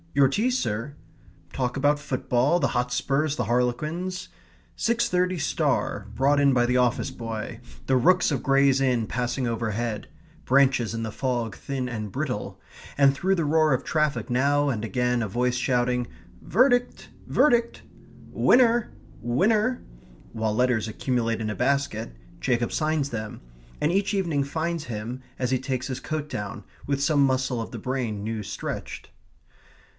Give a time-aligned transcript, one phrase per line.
[0.21, 0.95] "Your tea, sir."...
[1.53, 4.27] Talk about football, the Hotspurs, the Harlequins;
[4.75, 9.47] six thirty Star brought in by the office boy; the rooks of Gray's Inn passing
[9.47, 10.07] overhead;
[10.43, 12.59] branches in the fog thin and brittle;
[12.97, 16.07] and through the roar of traffic now and again a voice shouting:
[16.41, 17.83] "Verdict verdict
[18.31, 18.91] winner
[19.21, 19.81] winner,"
[20.33, 23.39] while letters accumulate in a basket, Jacob signs them,
[23.79, 27.71] and each evening finds him, as he takes his coat down, with some muscle of
[27.71, 29.11] the brain new stretched.